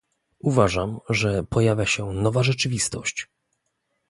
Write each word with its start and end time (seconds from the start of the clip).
Uważam, 0.39 0.99
że 1.09 1.43
pojawia 1.43 1.85
się 1.85 2.13
nowa 2.13 2.43
rzeczywistość 2.43 3.27